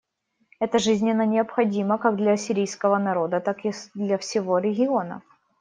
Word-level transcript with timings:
Это 0.59 0.79
жизненно 0.79 1.27
необходимо 1.27 1.99
как 1.99 2.15
для 2.15 2.35
сирийского 2.35 2.97
народа, 2.97 3.39
так 3.39 3.65
и 3.65 3.71
для 3.93 4.17
всего 4.17 4.57
региона. 4.57 5.21